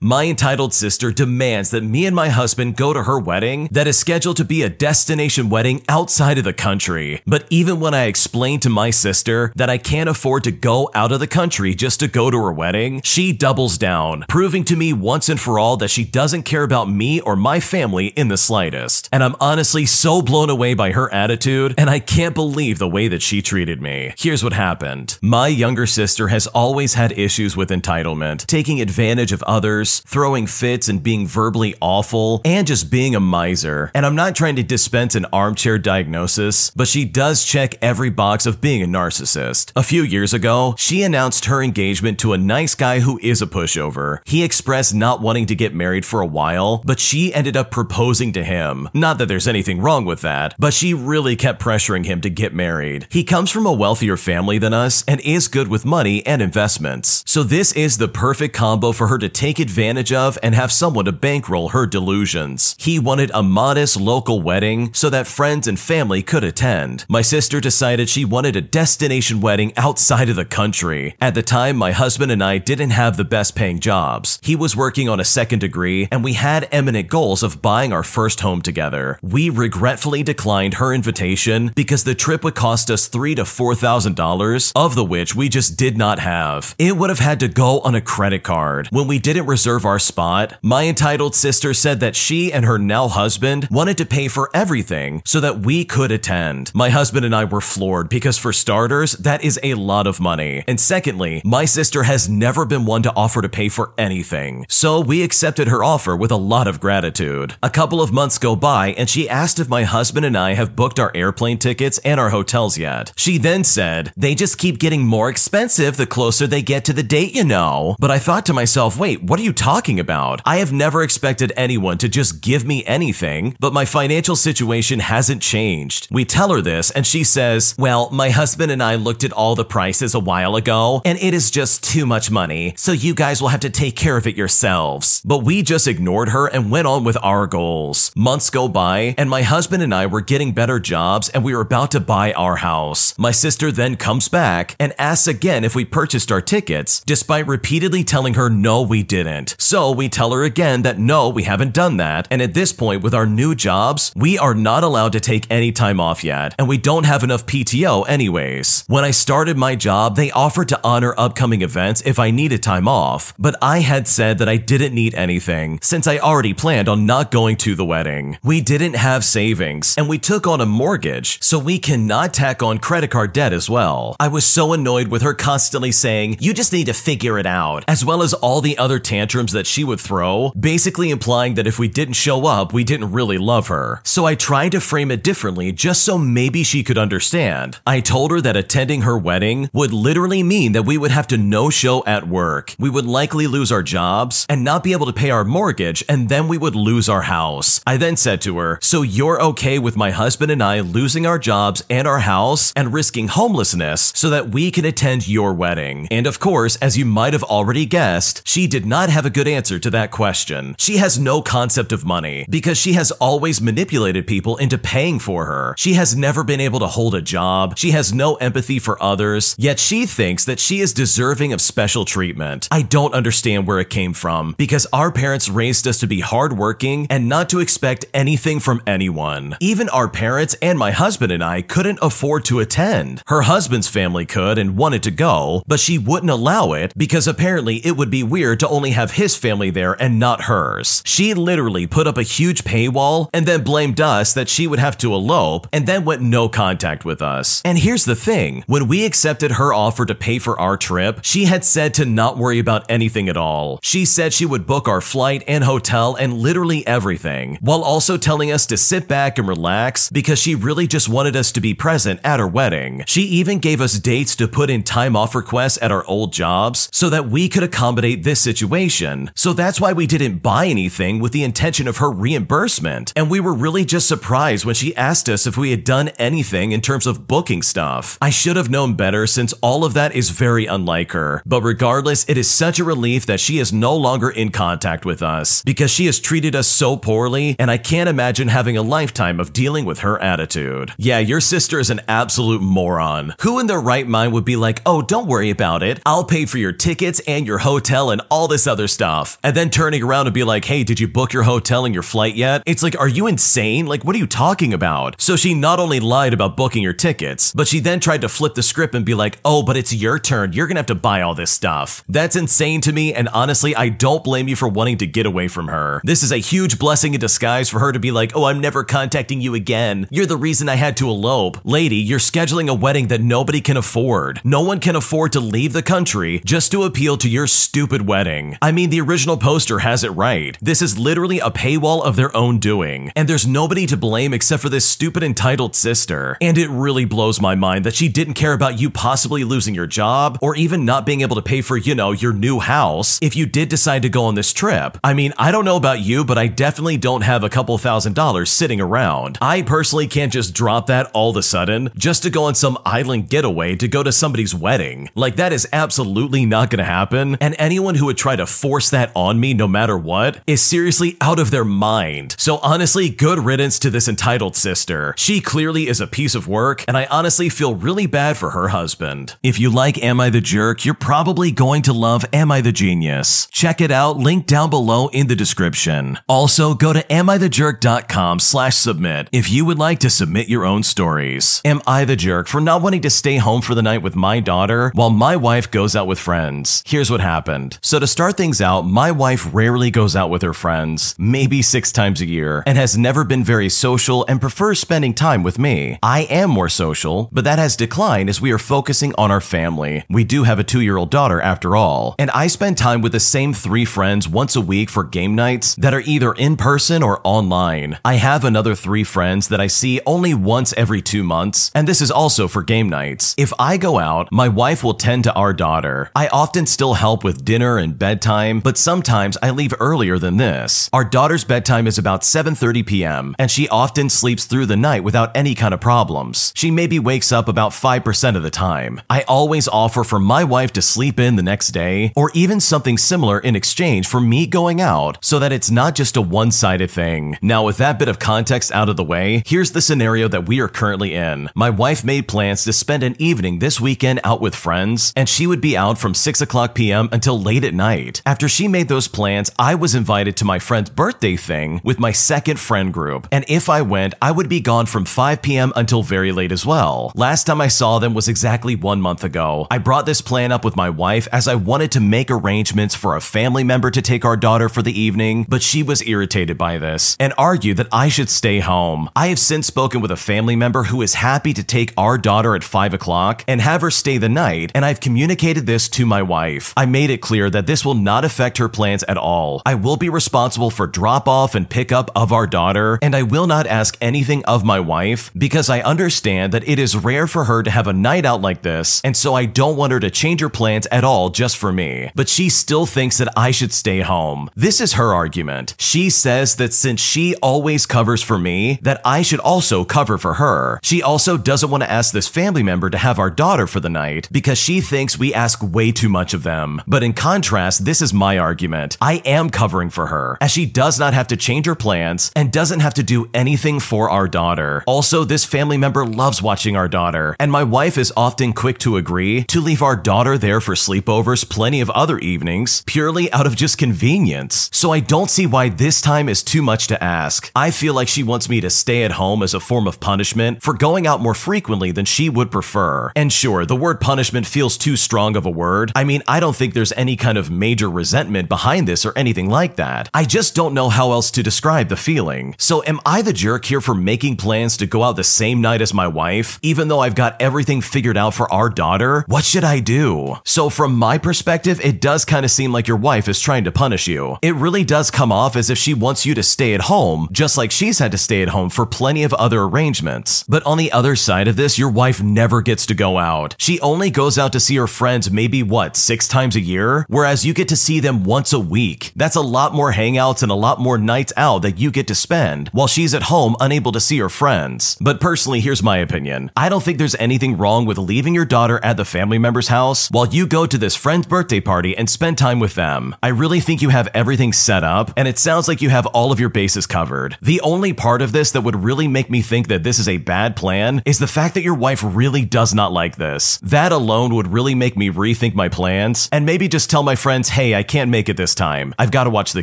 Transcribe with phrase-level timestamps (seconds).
[0.00, 3.98] My entitled sister demands that me and my husband go to her wedding that is
[3.98, 7.20] scheduled to be a destination wedding outside of the country.
[7.26, 11.10] But even when I explain to my sister that I can't afford to go out
[11.10, 14.92] of the country just to go to her wedding, she doubles down, proving to me
[14.92, 18.36] once and for all that she doesn't care about me or my family in the
[18.36, 19.08] slightest.
[19.10, 23.08] And I'm honestly so blown away by her attitude, and I can't believe the way
[23.08, 24.14] that she treated me.
[24.16, 29.42] Here's what happened My younger sister has always had issues with entitlement, taking advantage of
[29.42, 33.90] others throwing fits and being verbally awful, and just being a miser.
[33.94, 38.46] And I'm not trying to dispense an armchair diagnosis, but she does check every box
[38.46, 39.72] of being a narcissist.
[39.74, 43.46] A few years ago, she announced her engagement to a nice guy who is a
[43.46, 44.18] pushover.
[44.24, 48.32] He expressed not wanting to get married for a while, but she ended up proposing
[48.32, 48.88] to him.
[48.92, 52.54] Not that there's anything wrong with that, but she really kept pressuring him to get
[52.54, 53.06] married.
[53.10, 57.22] He comes from a wealthier family than us and is good with money and investments.
[57.26, 60.72] So this is the perfect combo for her to take advantage advantage of and have
[60.72, 62.74] someone to bankroll her delusions.
[62.80, 67.06] He wanted a modest local wedding so that friends and family could attend.
[67.08, 71.14] My sister decided she wanted a destination wedding outside of the country.
[71.20, 74.40] At the time, my husband and I didn't have the best paying jobs.
[74.42, 78.02] He was working on a second degree, and we had eminent goals of buying our
[78.02, 79.20] first home together.
[79.22, 84.16] We regretfully declined her invitation because the trip would cost us three to four thousand
[84.16, 86.74] dollars, of the which we just did not have.
[86.80, 88.88] It would have had to go on a credit card.
[88.90, 92.78] When we didn't reserve reserve our spot, my entitled sister said that she and her
[92.78, 96.72] now husband wanted to pay for everything so that we could attend.
[96.74, 100.64] My husband and I were floored because, for starters, that is a lot of money.
[100.66, 104.64] And secondly, my sister has never been one to offer to pay for anything.
[104.70, 107.56] So we accepted her offer with a lot of gratitude.
[107.62, 110.76] A couple of months go by and she asked if my husband and I have
[110.76, 113.12] booked our airplane tickets and our hotels yet.
[113.16, 117.02] She then said, They just keep getting more expensive the closer they get to the
[117.02, 117.96] date, you know.
[117.98, 120.40] But I thought to myself, wait, what are you talking about?
[120.44, 125.42] I have never expected anyone to just give me anything, but my financial situation hasn't
[125.42, 126.06] changed.
[126.12, 129.56] We tell her this, and she says, Well, my husband and I looked at all
[129.56, 133.42] the prices a while ago, and it is just too much money, so you guys
[133.42, 135.20] will have to take care of it yourselves.
[135.24, 138.12] But we just ignored her and went on with our goals.
[138.16, 141.62] Months go by, and my husband and I were getting better jobs, and we were
[141.62, 143.12] about to buy our house.
[143.18, 148.04] My sister then comes back and asks again if we purchased our tickets, despite repeatedly
[148.04, 149.47] telling her no, we didn't.
[149.58, 152.28] So we tell her again that no, we haven't done that.
[152.30, 155.72] And at this point, with our new jobs, we are not allowed to take any
[155.72, 158.84] time off yet, and we don't have enough PTO anyways.
[158.86, 162.88] When I started my job, they offered to honor upcoming events if I needed time
[162.88, 167.06] off, but I had said that I didn't need anything since I already planned on
[167.06, 168.38] not going to the wedding.
[168.42, 172.78] We didn't have savings, and we took on a mortgage, so we cannot tack on
[172.78, 174.16] credit card debt as well.
[174.20, 177.84] I was so annoyed with her constantly saying, You just need to figure it out,
[177.88, 181.66] as well as all the other tantrums tantrums that she would throw, basically implying that
[181.66, 184.00] if we didn't show up, we didn't really love her.
[184.02, 187.78] So I tried to frame it differently just so maybe she could understand.
[187.86, 191.38] I told her that attending her wedding would literally mean that we would have to
[191.38, 192.74] no show at work.
[192.80, 196.28] We would likely lose our jobs and not be able to pay our mortgage, and
[196.28, 197.80] then we would lose our house.
[197.86, 201.38] I then said to her, So you're okay with my husband and I losing our
[201.38, 206.08] jobs and our house and risking homelessness so that we can attend your wedding?
[206.10, 209.48] And of course, as you might have already guessed, she did not have a good
[209.48, 210.74] answer to that question.
[210.78, 215.46] She has no concept of money because she has always manipulated people into paying for
[215.46, 215.74] her.
[215.78, 217.76] She has never been able to hold a job.
[217.76, 222.04] She has no empathy for others, yet she thinks that she is deserving of special
[222.04, 222.68] treatment.
[222.70, 227.06] I don't understand where it came from because our parents raised us to be hardworking
[227.10, 229.56] and not to expect anything from anyone.
[229.60, 233.22] Even our parents and my husband and I couldn't afford to attend.
[233.26, 237.76] Her husband's family could and wanted to go, but she wouldn't allow it because apparently
[237.86, 241.02] it would be weird to only have his family there and not hers.
[241.04, 244.96] She literally put up a huge paywall and then blamed us that she would have
[244.98, 247.60] to elope and then went no contact with us.
[247.64, 251.46] And here's the thing when we accepted her offer to pay for our trip, she
[251.46, 253.80] had said to not worry about anything at all.
[253.82, 258.52] She said she would book our flight and hotel and literally everything, while also telling
[258.52, 262.20] us to sit back and relax because she really just wanted us to be present
[262.22, 263.02] at her wedding.
[263.08, 266.88] She even gave us dates to put in time off requests at our old jobs
[266.92, 268.97] so that we could accommodate this situation
[269.34, 273.12] so that's why we didn't buy anything with the intention of her reimbursement.
[273.14, 276.72] And we were really just surprised when she asked us if we had done anything
[276.72, 278.18] in terms of booking stuff.
[278.20, 281.42] I should have known better since all of that is very unlike her.
[281.46, 285.22] But regardless, it is such a relief that she is no longer in contact with
[285.22, 289.38] us because she has treated us so poorly, and I can't imagine having a lifetime
[289.38, 290.92] of dealing with her attitude.
[290.98, 293.34] Yeah, your sister is an absolute moron.
[293.42, 296.00] Who in their right mind would be like, oh, don't worry about it.
[296.04, 299.38] I'll pay for your tickets and your hotel and all this other stuff.
[299.42, 302.02] And then turning around and be like, hey, did you book your hotel and your
[302.02, 302.62] flight yet?
[302.66, 303.86] It's like, are you insane?
[303.86, 305.20] Like, what are you talking about?
[305.20, 308.54] So she not only lied about booking your tickets, but she then tried to flip
[308.54, 310.52] the script and be like, oh, but it's your turn.
[310.52, 312.02] You're gonna have to buy all this stuff.
[312.08, 313.14] That's insane to me.
[313.14, 316.00] And honestly, I don't blame you for wanting to get away from her.
[316.04, 318.84] This is a huge blessing in disguise for her to be like, oh, I'm never
[318.84, 320.06] contacting you again.
[320.10, 321.58] You're the reason I had to elope.
[321.64, 324.40] Lady, you're scheduling a wedding that nobody can afford.
[324.44, 328.56] No one can afford to leave the country just to appeal to your stupid wedding.
[328.62, 330.56] I mean, the original poster has it right.
[330.60, 333.10] This is literally a paywall of their own doing.
[333.16, 336.36] And there's nobody to blame except for this stupid entitled sister.
[336.40, 339.86] And it really blows my mind that she didn't care about you possibly losing your
[339.86, 343.34] job or even not being able to pay for, you know, your new house if
[343.34, 344.98] you did decide to go on this trip.
[345.02, 348.14] I mean, I don't know about you, but I definitely don't have a couple thousand
[348.14, 349.38] dollars sitting around.
[349.40, 352.78] I personally can't just drop that all of a sudden just to go on some
[352.84, 355.08] island getaway to go to somebody's wedding.
[355.14, 357.36] Like, that is absolutely not gonna happen.
[357.40, 361.16] And anyone who would try to force that on me no matter what is seriously
[361.20, 362.36] out of their mind.
[362.38, 365.14] So, honestly, good riddance to this entitled sister.
[365.16, 368.68] She clearly is a piece of work, and I honestly feel really bad for her
[368.68, 369.36] husband.
[369.42, 372.72] If you like Am I the Jerk, you're probably going to love Am I the
[372.72, 373.46] Genius.
[373.50, 376.18] Check it out, link down below in the description.
[376.28, 381.62] Also, go to amithejerk.com slash submit if you would like to submit your own stories.
[381.64, 384.40] Am I the jerk for not wanting to stay home for the night with my
[384.40, 386.82] daughter while my wife goes out with friends?
[386.86, 387.78] Here's what happened.
[387.82, 391.92] So to start things out, my wife rarely goes out with her friends, maybe six
[391.92, 395.98] times a year, and has never been very social and prefers spending time with me.
[396.02, 400.04] I am more social, but that has declined as we are focusing on our family.
[400.08, 403.12] We do have a two year old daughter after all, and I spend time with
[403.12, 407.02] the same three friends once a week for game nights that are either in person
[407.02, 407.98] or online.
[408.04, 412.00] I have another three friends that I see only once every two months, and this
[412.00, 413.34] is also for game nights.
[413.36, 416.10] If I go out, my wife will tend to our daughter.
[416.14, 420.88] I often still help with dinner and bedtime, but sometimes I leave earlier than this.
[420.92, 425.36] Our daughter's bedtime is about 7:30 p.m., and she often sleeps through the night without
[425.36, 426.52] any kind of problems.
[426.56, 429.00] She maybe wakes up about 5% of the time.
[429.10, 432.96] I always offer for my wife to sleep in the next day, or even something
[432.96, 437.36] similar in exchange for me going out, so that it's not just a one-sided thing.
[437.42, 440.60] Now, with that bit of context out of the way, here's the scenario that we
[440.60, 441.50] are currently in.
[441.54, 445.46] My wife made plans to spend an evening this weekend out with friends, and she
[445.46, 447.08] would be out from 6 o'clock p.m.
[447.12, 448.22] until late at night.
[448.46, 452.60] She made those plans, I was invited to my friend's birthday thing with my second
[452.60, 455.72] friend group, and if I went, I would be gone from 5 p.m.
[455.74, 457.10] until very late as well.
[457.14, 459.66] Last time I saw them was exactly one month ago.
[459.70, 463.16] I brought this plan up with my wife as I wanted to make arrangements for
[463.16, 466.78] a family member to take our daughter for the evening, but she was irritated by
[466.78, 469.08] this and argued that I should stay home.
[469.16, 472.54] I have since spoken with a family member who is happy to take our daughter
[472.54, 476.20] at 5 o'clock and have her stay the night, and I've communicated this to my
[476.20, 476.74] wife.
[476.76, 479.62] I made it clear that this will not affect her plans at all.
[479.64, 483.46] I will be responsible for drop off and pickup of our daughter, and I will
[483.46, 487.62] not ask anything of my wife because I understand that it is rare for her
[487.62, 490.42] to have a night out like this, and so I don't want her to change
[490.42, 492.10] her plans at all just for me.
[492.14, 494.50] But she still thinks that I should stay home.
[494.54, 495.74] This is her argument.
[495.78, 500.34] She says that since she always covers for me, that I should also cover for
[500.34, 500.80] her.
[500.82, 503.88] She also doesn't want to ask this family member to have our daughter for the
[503.88, 506.82] night because she thinks we ask way too much of them.
[506.86, 508.96] But in contrast, this is my argument.
[509.00, 512.52] I am covering for her, as she does not have to change her plans and
[512.52, 514.82] doesn't have to do anything for our daughter.
[514.86, 518.96] Also, this family member loves watching our daughter, and my wife is often quick to
[518.96, 523.56] agree to leave our daughter there for sleepovers plenty of other evenings, purely out of
[523.56, 524.70] just convenience.
[524.72, 527.50] So I don't see why this time is too much to ask.
[527.54, 530.62] I feel like she wants me to stay at home as a form of punishment
[530.62, 533.12] for going out more frequently than she would prefer.
[533.16, 535.92] And sure, the word punishment feels too strong of a word.
[535.94, 539.50] I mean, I don't think there's any kind of major resentment behind this or anything
[539.50, 540.08] like that.
[540.14, 542.54] I just don't know how else to describe the feeling.
[542.58, 545.82] So am I the jerk here for making plans to go out the same night
[545.82, 549.24] as my wife, even though I've got everything figured out for our daughter?
[549.26, 550.36] What should I do?
[550.44, 553.72] So from my perspective, it does kind of seem like your wife is trying to
[553.72, 554.38] punish you.
[554.42, 557.58] It really does come off as if she wants you to stay at home, just
[557.58, 560.44] like she's had to stay at home for plenty of other arrangements.
[560.48, 563.56] But on the other side of this, your wife never gets to go out.
[563.58, 567.06] She only goes out to see her friends maybe what, six times a year?
[567.08, 569.12] Whereas you get to see them once a week.
[569.16, 572.14] That's a lot more hangouts and a lot more nights out that you get to
[572.14, 574.98] spend while she's at home unable to see her friends.
[575.00, 576.50] But personally, here's my opinion.
[576.54, 580.08] I don't think there's anything wrong with leaving your daughter at the family member's house
[580.10, 583.16] while you go to this friend's birthday party and spend time with them.
[583.22, 586.30] I really think you have everything set up, and it sounds like you have all
[586.32, 587.38] of your bases covered.
[587.40, 590.18] The only part of this that would really make me think that this is a
[590.18, 593.58] bad plan is the fact that your wife really does not like this.
[593.58, 597.50] That alone would really make me rethink my plans and maybe just tell my friends,
[597.50, 598.92] hey, I can't make it this time.
[598.98, 599.62] I've got to watch the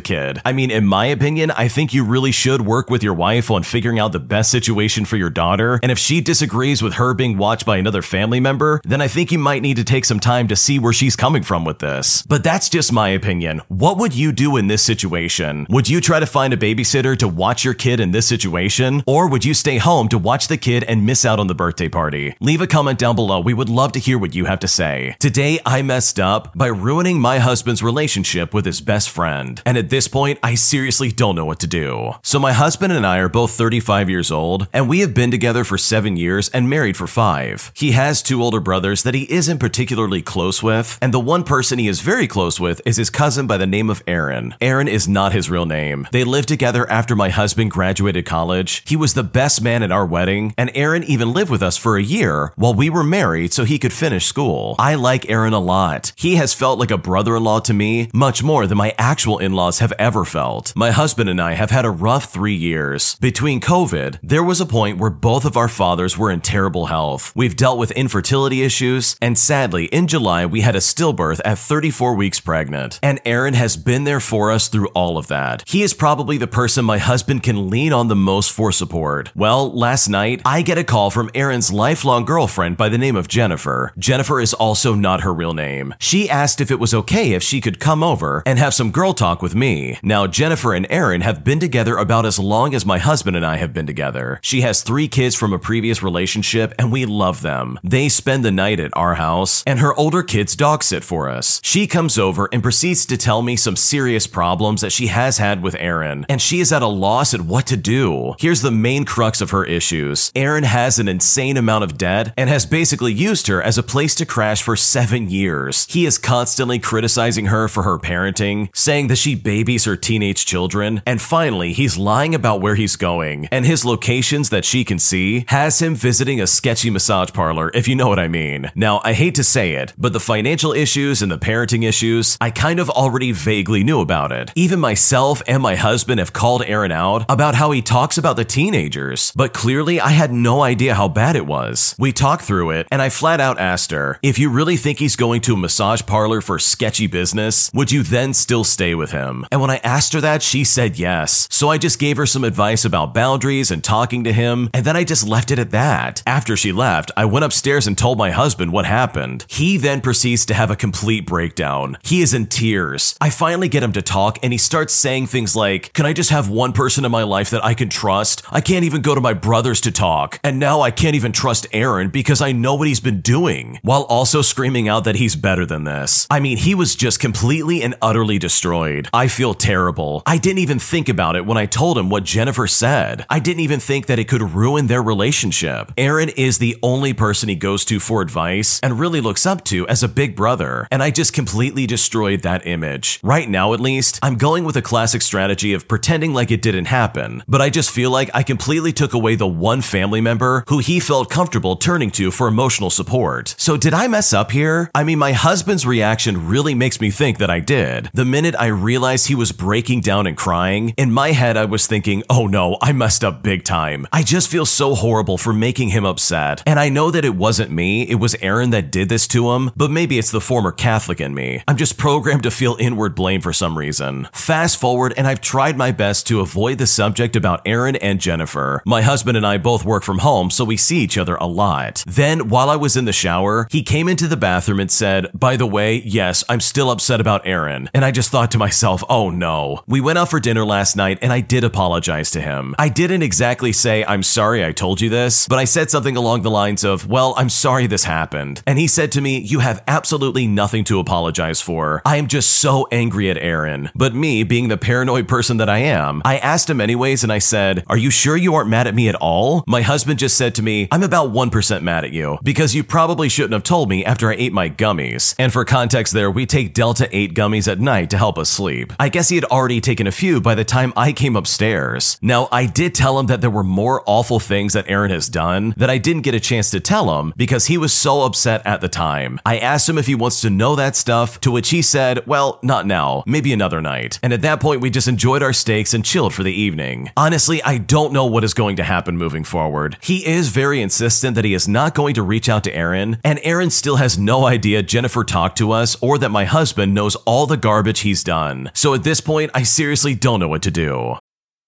[0.00, 0.40] kid.
[0.42, 3.62] I mean, in my opinion, I think you really should work with your wife on
[3.62, 5.78] figuring out the best situation for your daughter.
[5.82, 9.32] And if she disagrees with her being watched by another family member, then I think
[9.32, 12.22] you might need to take some time to see where she's coming from with this.
[12.22, 13.60] But that's just my opinion.
[13.68, 15.66] What would you do in this situation?
[15.68, 19.02] Would you try to find a babysitter to watch your kid in this situation?
[19.06, 21.90] Or would you stay home to watch the kid and miss out on the birthday
[21.90, 22.34] party?
[22.40, 23.40] Leave a comment down below.
[23.40, 25.16] We would love to hear what you have to say.
[25.18, 29.60] Today, I messed up by ruining my husband's relationship with his best friend.
[29.66, 32.12] And at this point, I seriously don't know what to do.
[32.22, 35.64] So, my husband and I are both 35 years old, and we have been together
[35.64, 37.72] for seven years and married for five.
[37.74, 41.80] He has two older brothers that he isn't particularly close with, and the one person
[41.80, 44.54] he is very close with is his cousin by the name of Aaron.
[44.60, 46.06] Aaron is not his real name.
[46.12, 48.84] They lived together after my husband graduated college.
[48.86, 51.96] He was the best man at our wedding, and Aaron even lived with us for
[51.96, 54.76] a year while we were married so he could finish school.
[54.78, 56.12] I like Aaron a lot.
[56.14, 59.38] He has felt like a brother in law to me, much more than my actual
[59.38, 60.72] in laws have ever felt.
[60.76, 63.16] My husband and I have had a rough three years.
[63.16, 67.32] Between COVID, there was a point where both of our fathers were in terrible health.
[67.34, 72.14] We've dealt with infertility issues, and sadly, in July, we had a stillbirth at 34
[72.14, 73.00] weeks pregnant.
[73.02, 75.62] And Aaron has been there for us through all of that.
[75.66, 79.30] He is probably the person my husband can lean on the most for support.
[79.34, 83.28] Well, last night, I get a call from Aaron's lifelong girlfriend by the name of
[83.28, 83.92] Jennifer.
[83.98, 85.94] Jennifer is also not her real name.
[85.98, 89.14] She asked if it was okay if she could come over and have some girl
[89.14, 89.96] talk with me.
[90.02, 93.58] Now, Jennifer and Aaron have been together about as long as my husband and I
[93.58, 94.40] have been together.
[94.42, 97.78] She has three kids from a previous relationship, and we love them.
[97.84, 101.60] They spend the night at our house, and her older kids dog sit for us.
[101.62, 105.62] She comes over and proceeds to tell me some serious problems that she has had
[105.62, 108.34] with Aaron, and she is at a loss at what to do.
[108.40, 112.50] Here's the main crux of her issues Aaron has an insane amount of debt and
[112.50, 115.86] has basically used her as a place to crash for seven years.
[115.88, 121.02] He is constantly criticizing her for her parenting, saying that she babies her teenage children,
[121.04, 125.44] and finally, he's lying about where he's going, and his locations that she can see
[125.48, 128.72] has him visiting a sketchy massage parlor, if you know what I mean.
[128.74, 132.50] Now, I hate to say it, but the financial issues and the parenting issues, I
[132.50, 134.52] kind of already vaguely knew about it.
[134.54, 138.44] Even myself and my husband have called Aaron out about how he talks about the
[138.46, 141.94] teenagers, but clearly I had no idea how bad it was.
[141.98, 145.14] We talked through it, and I flat out asked her, if you really think he's
[145.14, 149.46] going to a massage parlor for sketchy business, would you then still stay with him?
[149.50, 151.48] And when I asked her that, she said yes.
[151.50, 154.96] So I just gave her some advice about boundaries and talking to him, and then
[154.96, 156.22] I just left it at that.
[156.26, 159.46] After she left, I went upstairs and told my husband what happened.
[159.48, 161.98] He then proceeds to have a complete breakdown.
[162.02, 163.16] He is in tears.
[163.20, 166.30] I finally get him to talk, and he starts saying things like, Can I just
[166.30, 168.42] have one person in my life that I can trust?
[168.50, 170.38] I can't even go to my brothers to talk.
[170.44, 174.02] And now I can't even trust Aaron because I know what he's been doing, while
[174.02, 176.26] also screaming out that he's better than this.
[176.30, 179.08] I mean, he was just completely and utterly destroyed.
[179.14, 180.22] I feel terrible.
[180.26, 183.24] I didn't even think about it when I told him what Jennifer said.
[183.30, 185.92] I didn't even think that it could ruin their relationship.
[185.96, 189.86] Aaron is the only person he goes to for advice and really looks up to
[189.86, 193.20] as a big brother, and I just completely destroyed that image.
[193.22, 196.86] Right now, at least, I'm going with a classic strategy of pretending like it didn't
[196.86, 200.78] happen, but I just feel like I completely took away the one family member who
[200.78, 203.54] he felt comfortable turning to for emotional support.
[203.56, 204.90] So, did I mess up here?
[204.96, 208.10] I mean, my husband's reaction really makes me think that I did.
[208.14, 211.86] The minute I realized he was breaking down and crying, in my head I was
[211.86, 214.06] thinking, oh no, I messed up big time.
[214.12, 216.62] I just feel so horrible for making him upset.
[216.66, 219.70] And I know that it wasn't me, it was Aaron that did this to him,
[219.76, 221.62] but maybe it's the former Catholic in me.
[221.68, 224.28] I'm just programmed to feel inward blame for some reason.
[224.32, 228.82] Fast forward, and I've tried my best to avoid the subject about Aaron and Jennifer.
[228.86, 232.04] My husband and I both work from home, so we see each other a lot.
[232.06, 235.56] Then, while I was in the shower, he came into the bathroom and said, By
[235.56, 237.90] the way, yes, I'm still upset about Aaron.
[237.92, 239.82] And I just thought to myself, oh no.
[239.88, 242.76] We went out for dinner last night and I did apologize to him.
[242.78, 246.42] I didn't exactly say, I'm sorry I told you this, but I said something along
[246.42, 248.62] the lines of, Well, I'm sorry this happened.
[248.64, 252.00] And he said to me, You have absolutely nothing to apologize for.
[252.04, 253.90] I am just so angry at Aaron.
[253.96, 257.40] But me, being the paranoid person that I am, I asked him anyways and I
[257.40, 259.64] said, Are you sure you aren't mad at me at all?
[259.66, 263.28] My husband just said to me, I'm about 1% mad at you because you probably
[263.28, 265.34] shouldn't have told me after I ate my gummies.
[265.40, 268.92] And for context, there, we take Delta 8 gummies at night to help us sleep.
[269.00, 272.18] I guess he had already taken a few by the time I came upstairs.
[272.20, 275.72] Now, I did tell him that there were more awful things that Aaron has done
[275.78, 278.82] that I didn't get a chance to tell him because he was so upset at
[278.82, 279.40] the time.
[279.46, 282.58] I asked him if he wants to know that stuff, to which he said, Well,
[282.62, 284.18] not now, maybe another night.
[284.22, 287.10] And at that point, we just enjoyed our steaks and chilled for the evening.
[287.16, 289.96] Honestly, I don't know what is going to happen moving forward.
[290.02, 293.40] He is very insistent that he is not going to reach out to Aaron, and
[293.42, 297.16] Aaron still has no idea Jennifer talked to us or that my husband knows knows
[297.24, 298.70] all the garbage he's done.
[298.74, 301.16] So at this point, I seriously don't know what to do.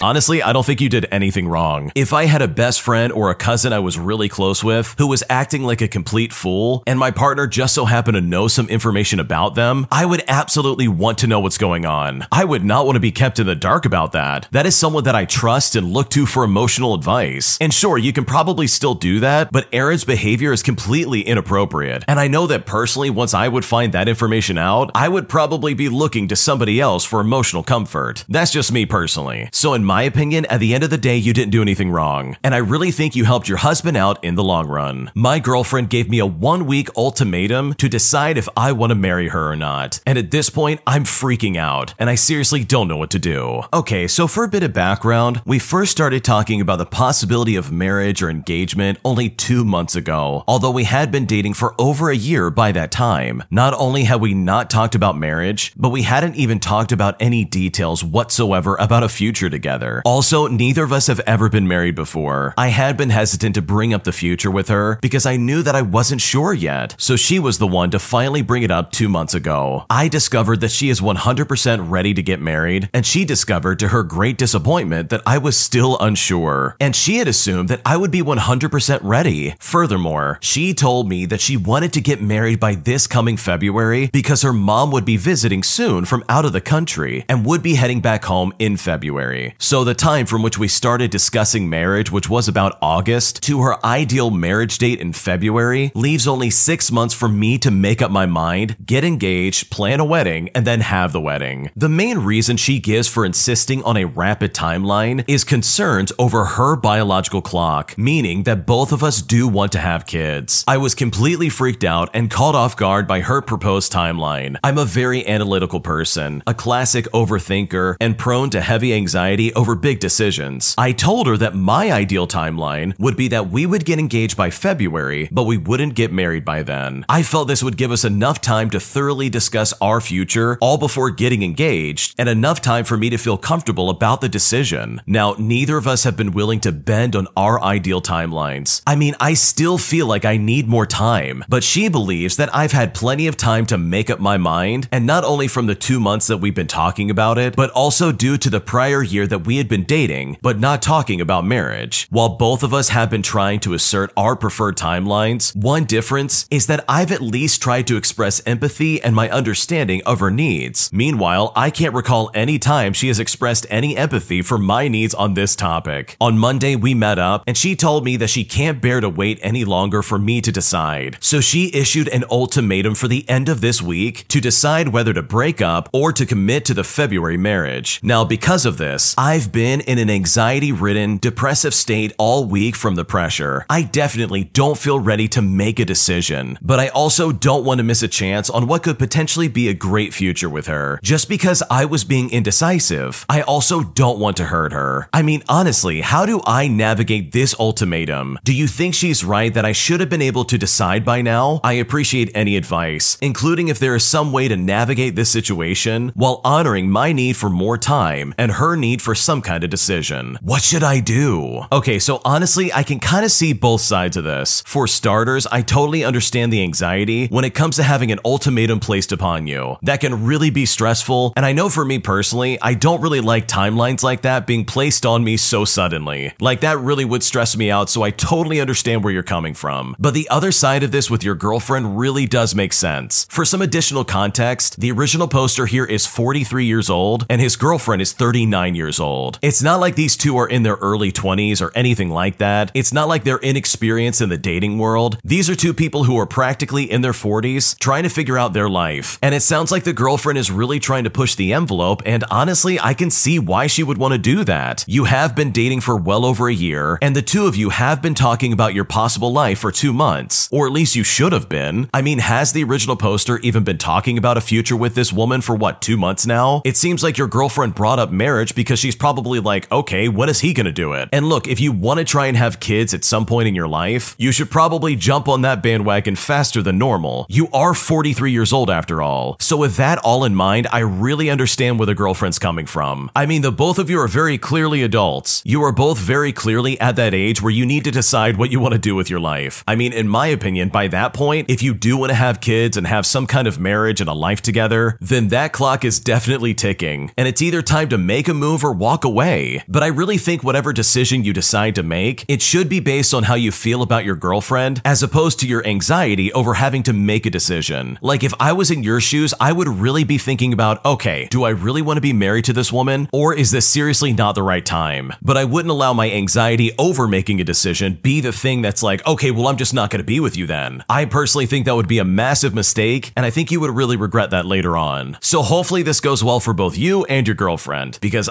[0.00, 1.90] Honestly, I don't think you did anything wrong.
[1.96, 5.08] If I had a best friend or a cousin I was really close with who
[5.08, 8.68] was acting like a complete fool, and my partner just so happened to know some
[8.68, 12.24] information about them, I would absolutely want to know what's going on.
[12.30, 14.46] I would not want to be kept in the dark about that.
[14.52, 17.58] That is someone that I trust and look to for emotional advice.
[17.60, 22.04] And sure, you can probably still do that, but Aaron's behavior is completely inappropriate.
[22.06, 25.74] And I know that personally, once I would find that information out, I would probably
[25.74, 28.24] be looking to somebody else for emotional comfort.
[28.28, 29.48] That's just me personally.
[29.52, 32.36] So in my opinion, at the end of the day, you didn't do anything wrong.
[32.44, 35.10] And I really think you helped your husband out in the long run.
[35.14, 39.28] My girlfriend gave me a one week ultimatum to decide if I want to marry
[39.28, 40.00] her or not.
[40.04, 43.62] And at this point, I'm freaking out, and I seriously don't know what to do.
[43.72, 47.72] Okay, so for a bit of background, we first started talking about the possibility of
[47.72, 52.16] marriage or engagement only two months ago, although we had been dating for over a
[52.30, 53.42] year by that time.
[53.50, 57.46] Not only had we not talked about marriage, but we hadn't even talked about any
[57.46, 59.77] details whatsoever about a future together.
[60.04, 62.54] Also, neither of us have ever been married before.
[62.56, 65.74] I had been hesitant to bring up the future with her because I knew that
[65.74, 69.08] I wasn't sure yet, so she was the one to finally bring it up two
[69.08, 69.84] months ago.
[69.90, 74.02] I discovered that she is 100% ready to get married, and she discovered to her
[74.02, 76.76] great disappointment that I was still unsure.
[76.80, 79.54] And she had assumed that I would be 100% ready.
[79.58, 84.42] Furthermore, she told me that she wanted to get married by this coming February because
[84.42, 88.00] her mom would be visiting soon from out of the country and would be heading
[88.00, 89.54] back home in February.
[89.68, 93.84] So the time from which we started discussing marriage, which was about August, to her
[93.84, 98.24] ideal marriage date in February, leaves only six months for me to make up my
[98.24, 101.70] mind, get engaged, plan a wedding, and then have the wedding.
[101.76, 106.74] The main reason she gives for insisting on a rapid timeline is concerns over her
[106.74, 110.64] biological clock, meaning that both of us do want to have kids.
[110.66, 114.56] I was completely freaked out and caught off guard by her proposed timeline.
[114.64, 119.98] I'm a very analytical person, a classic overthinker, and prone to heavy anxiety over big
[119.98, 120.74] decisions.
[120.78, 124.50] I told her that my ideal timeline would be that we would get engaged by
[124.50, 127.04] February, but we wouldn't get married by then.
[127.08, 131.10] I felt this would give us enough time to thoroughly discuss our future all before
[131.10, 135.02] getting engaged, and enough time for me to feel comfortable about the decision.
[135.06, 138.80] Now, neither of us have been willing to bend on our ideal timelines.
[138.86, 142.70] I mean, I still feel like I need more time, but she believes that I've
[142.70, 145.98] had plenty of time to make up my mind, and not only from the two
[145.98, 149.47] months that we've been talking about it, but also due to the prior year that
[149.48, 152.06] we had been dating, but not talking about marriage.
[152.10, 156.66] While both of us have been trying to assert our preferred timelines, one difference is
[156.66, 160.90] that I've at least tried to express empathy and my understanding of her needs.
[160.92, 165.32] Meanwhile, I can't recall any time she has expressed any empathy for my needs on
[165.32, 166.18] this topic.
[166.20, 169.38] On Monday, we met up, and she told me that she can't bear to wait
[169.40, 171.16] any longer for me to decide.
[171.20, 175.22] So she issued an ultimatum for the end of this week to decide whether to
[175.22, 177.98] break up or to commit to the February marriage.
[178.02, 182.96] Now, because of this, I've been in an anxiety ridden, depressive state all week from
[182.96, 183.64] the pressure.
[183.70, 187.84] I definitely don't feel ready to make a decision, but I also don't want to
[187.84, 190.98] miss a chance on what could potentially be a great future with her.
[191.04, 195.08] Just because I was being indecisive, I also don't want to hurt her.
[195.12, 198.40] I mean, honestly, how do I navigate this ultimatum?
[198.42, 201.60] Do you think she's right that I should have been able to decide by now?
[201.62, 206.40] I appreciate any advice, including if there is some way to navigate this situation while
[206.42, 210.38] honoring my need for more time and her need for some kind of decision.
[210.40, 211.62] What should I do?
[211.72, 214.62] Okay, so honestly, I can kind of see both sides of this.
[214.66, 219.12] For starters, I totally understand the anxiety when it comes to having an ultimatum placed
[219.12, 219.76] upon you.
[219.82, 223.48] That can really be stressful, and I know for me personally, I don't really like
[223.48, 226.32] timelines like that being placed on me so suddenly.
[226.40, 229.96] Like that really would stress me out, so I totally understand where you're coming from.
[229.98, 233.26] But the other side of this with your girlfriend really does make sense.
[233.30, 238.00] For some additional context, the original poster here is 43 years old, and his girlfriend
[238.02, 239.38] is 39 years old old.
[239.42, 242.70] It's not like these two are in their early 20s or anything like that.
[242.74, 245.18] It's not like they're inexperienced in the dating world.
[245.24, 248.68] These are two people who are practically in their 40s trying to figure out their
[248.68, 249.18] life.
[249.22, 252.78] And it sounds like the girlfriend is really trying to push the envelope, and honestly,
[252.78, 254.84] I can see why she would want to do that.
[254.86, 258.02] You have been dating for well over a year, and the two of you have
[258.02, 261.48] been talking about your possible life for two months, or at least you should have
[261.48, 261.88] been.
[261.94, 265.40] I mean, has the original poster even been talking about a future with this woman
[265.40, 266.62] for what, two months now?
[266.64, 270.40] It seems like your girlfriend brought up marriage because she's probably like, okay, when is
[270.40, 271.08] he gonna do it?
[271.12, 273.68] And look, if you want to try and have kids at some point in your
[273.68, 277.26] life, you should probably jump on that bandwagon faster than normal.
[277.28, 279.36] You are 43 years old after all.
[279.40, 283.10] So with that all in mind, I really understand where the girlfriend's coming from.
[283.14, 285.42] I mean, the both of you are very clearly adults.
[285.44, 288.60] You are both very clearly at that age where you need to decide what you
[288.60, 289.62] want to do with your life.
[289.66, 292.76] I mean, in my opinion, by that point, if you do want to have kids
[292.76, 296.54] and have some kind of marriage and a life together, then that clock is definitely
[296.54, 297.12] ticking.
[297.16, 299.62] And it's either time to make a move or walk away.
[299.68, 303.24] But I really think whatever decision you decide to make, it should be based on
[303.24, 307.26] how you feel about your girlfriend as opposed to your anxiety over having to make
[307.26, 307.98] a decision.
[308.00, 311.44] Like if I was in your shoes, I would really be thinking about, okay, do
[311.44, 314.42] I really want to be married to this woman or is this seriously not the
[314.42, 315.12] right time?
[315.22, 319.06] But I wouldn't allow my anxiety over making a decision be the thing that's like,
[319.06, 320.84] okay, well, I'm just not going to be with you then.
[320.88, 323.96] I personally think that would be a massive mistake, and I think you would really
[323.96, 325.18] regret that later on.
[325.20, 328.28] So hopefully this goes well for both you and your girlfriend, because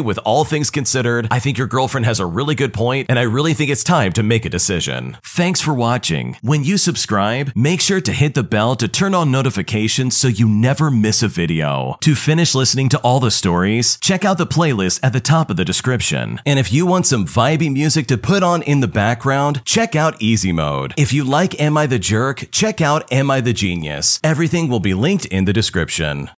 [0.00, 3.22] with all things considered, I think your girlfriend has a really good point, and I
[3.22, 5.16] really think it's time to make a decision.
[5.22, 6.36] Thanks for watching.
[6.42, 10.48] When you subscribe, make sure to hit the bell to turn on notifications so you
[10.48, 11.96] never miss a video.
[12.00, 15.56] To finish listening to all the stories, check out the playlist at the top of
[15.56, 16.40] the description.
[16.44, 20.20] And if you want some vibey music to put on in the background, check out
[20.20, 20.94] Easy Mode.
[20.96, 24.18] If you like Am I the Jerk, check out Am I the Genius.
[24.24, 26.26] Everything will be linked in the description.